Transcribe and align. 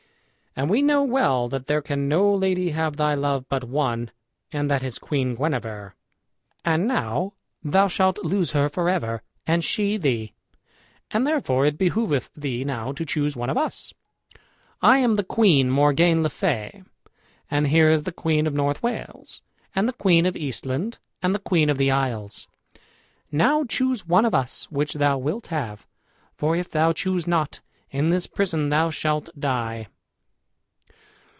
And 0.53 0.69
we 0.69 0.81
know 0.81 1.01
well 1.01 1.47
that 1.47 1.67
there 1.67 1.81
can 1.81 2.09
no 2.09 2.35
lady 2.35 2.71
have 2.71 2.97
thy 2.97 3.13
love 3.13 3.47
but 3.47 3.63
one, 3.63 4.11
and 4.51 4.69
that 4.69 4.83
is 4.83 4.99
Queen 4.99 5.33
Guenever; 5.35 5.95
and 6.65 6.85
now 6.89 7.35
thou 7.63 7.87
shalt 7.87 8.17
lose 8.25 8.51
her 8.51 8.67
for 8.67 8.89
ever, 8.89 9.21
and 9.47 9.63
she 9.63 9.95
thee; 9.95 10.33
and 11.09 11.25
therefore 11.25 11.65
it 11.65 11.77
behooveth 11.77 12.29
thee 12.35 12.65
now 12.65 12.91
to 12.91 13.05
choose 13.05 13.33
one 13.33 13.49
of 13.49 13.57
us. 13.57 13.93
I 14.81 14.97
am 14.97 15.15
the 15.15 15.23
Queen 15.23 15.69
Morgane 15.69 16.21
le 16.21 16.29
Fay, 16.29 16.83
and 17.49 17.67
here 17.67 17.89
is 17.89 18.03
the 18.03 18.11
Queen 18.11 18.45
of 18.45 18.53
North 18.53 18.83
Wales, 18.83 19.41
and 19.73 19.87
the 19.87 19.93
Queen 19.93 20.25
of 20.25 20.35
Eastland, 20.35 20.97
and 21.23 21.33
the 21.33 21.39
Queen 21.39 21.69
of 21.69 21.77
the 21.77 21.91
Isles. 21.91 22.49
Now 23.31 23.63
choose 23.63 24.05
one 24.05 24.25
of 24.25 24.35
us 24.35 24.69
which 24.69 24.95
thou 24.95 25.17
wilt 25.17 25.47
have, 25.47 25.87
for 26.35 26.57
if 26.57 26.69
thou 26.69 26.91
choose 26.91 27.25
not, 27.25 27.61
in 27.89 28.09
this 28.09 28.27
prison 28.27 28.67
thou 28.67 28.89
shalt 28.89 29.29
die." 29.39 29.87